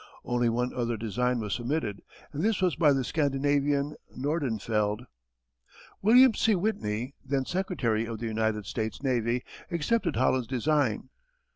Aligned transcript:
Only 0.25 0.49
one 0.49 0.73
other 0.73 0.97
design 0.97 1.39
was 1.41 1.53
submitted 1.53 2.01
and 2.33 2.43
this 2.43 2.59
was 2.59 2.75
by 2.75 2.91
the 2.91 3.03
Scandinavian, 3.03 3.93
Nordenfeldt. 4.17 5.01
William 6.01 6.33
C. 6.33 6.55
Whitney, 6.55 7.13
then 7.23 7.45
Secretary 7.45 8.07
of 8.07 8.17
the 8.17 8.25
United 8.25 8.65
States 8.65 9.03
Navy, 9.03 9.43
accepted 9.69 10.15
Holland's 10.15 10.47
design. 10.47 11.09